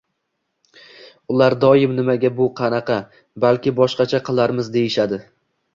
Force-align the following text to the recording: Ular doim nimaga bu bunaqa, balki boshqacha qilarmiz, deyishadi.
Ular 1.33 1.57
doim 1.65 1.93
nimaga 1.99 2.33
bu 2.41 2.49
bunaqa, 2.63 2.99
balki 3.45 3.77
boshqacha 3.83 4.27
qilarmiz, 4.31 4.75
deyishadi. 4.81 5.27